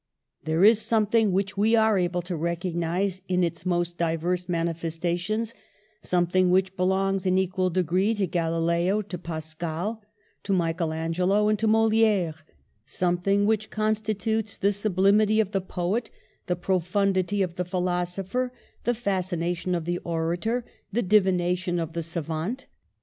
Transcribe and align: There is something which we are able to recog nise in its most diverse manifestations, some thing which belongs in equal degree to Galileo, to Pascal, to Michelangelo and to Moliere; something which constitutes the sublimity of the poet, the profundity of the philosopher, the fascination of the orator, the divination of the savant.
There 0.43 0.63
is 0.63 0.81
something 0.81 1.31
which 1.31 1.55
we 1.55 1.75
are 1.75 1.95
able 1.95 2.23
to 2.23 2.33
recog 2.33 2.73
nise 2.75 3.21
in 3.27 3.43
its 3.43 3.67
most 3.67 3.99
diverse 3.99 4.49
manifestations, 4.49 5.53
some 6.01 6.25
thing 6.25 6.49
which 6.49 6.75
belongs 6.75 7.27
in 7.27 7.37
equal 7.37 7.69
degree 7.69 8.15
to 8.15 8.25
Galileo, 8.25 9.03
to 9.03 9.17
Pascal, 9.19 10.01
to 10.41 10.53
Michelangelo 10.53 11.49
and 11.49 11.59
to 11.59 11.67
Moliere; 11.67 12.33
something 12.83 13.45
which 13.45 13.69
constitutes 13.69 14.57
the 14.57 14.71
sublimity 14.71 15.39
of 15.39 15.51
the 15.51 15.61
poet, 15.61 16.09
the 16.47 16.55
profundity 16.55 17.43
of 17.43 17.55
the 17.57 17.63
philosopher, 17.63 18.51
the 18.85 18.95
fascination 18.95 19.75
of 19.75 19.85
the 19.85 19.99
orator, 19.99 20.65
the 20.91 21.03
divination 21.03 21.77
of 21.79 21.93
the 21.93 22.01
savant. 22.01 22.65